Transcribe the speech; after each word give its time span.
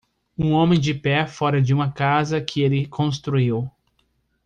um 0.35 0.53
homem 0.53 0.79
de 0.79 0.95
pé 0.95 1.27
fora 1.27 1.61
de 1.61 1.75
uma 1.75 1.91
casa 1.91 2.41
que 2.41 2.61
ele 2.63 2.87
construiu 2.87 3.69